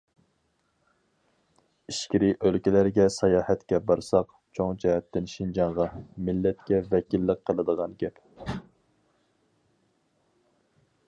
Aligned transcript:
ئىچكىرى 1.91 2.29
ئۆلكىلەرگە 2.49 3.05
ساياھەتكە 3.15 3.81
بارساق، 3.91 4.33
چوڭ 4.59 4.81
جەھەتتىن 4.85 5.29
شىنجاڭغا، 5.35 5.87
مىللەتكە 6.31 6.81
ۋەكىللىك 6.95 7.45
قىلىدىغان 7.51 7.95
گەپ. 8.03 8.19